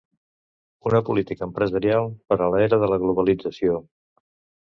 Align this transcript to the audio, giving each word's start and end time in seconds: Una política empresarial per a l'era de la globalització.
Una 0.91 1.01
política 1.09 1.45
empresarial 1.47 2.09
per 2.31 2.37
a 2.45 2.49
l'era 2.55 2.79
de 2.85 2.89
la 2.93 2.99
globalització. 3.05 3.77